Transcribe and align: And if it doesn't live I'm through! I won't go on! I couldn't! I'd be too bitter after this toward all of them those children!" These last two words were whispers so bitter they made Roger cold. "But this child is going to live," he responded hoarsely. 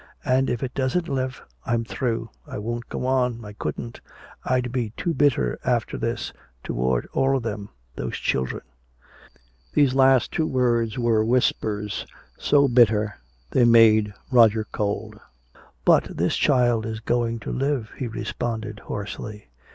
And 0.25 0.49
if 0.49 0.63
it 0.63 0.73
doesn't 0.73 1.07
live 1.07 1.43
I'm 1.63 1.85
through! 1.85 2.31
I 2.47 2.57
won't 2.57 2.89
go 2.89 3.05
on! 3.05 3.45
I 3.45 3.53
couldn't! 3.53 4.01
I'd 4.43 4.71
be 4.71 4.89
too 4.97 5.13
bitter 5.13 5.59
after 5.63 5.95
this 5.95 6.33
toward 6.63 7.05
all 7.13 7.37
of 7.37 7.43
them 7.43 7.69
those 7.95 8.15
children!" 8.17 8.63
These 9.75 9.93
last 9.93 10.31
two 10.31 10.47
words 10.47 10.97
were 10.97 11.23
whispers 11.23 12.07
so 12.39 12.67
bitter 12.67 13.13
they 13.51 13.63
made 13.63 14.11
Roger 14.31 14.65
cold. 14.71 15.19
"But 15.85 16.05
this 16.17 16.35
child 16.35 16.83
is 16.87 16.99
going 16.99 17.37
to 17.41 17.51
live," 17.51 17.91
he 17.95 18.07
responded 18.07 18.79
hoarsely. 18.79 19.51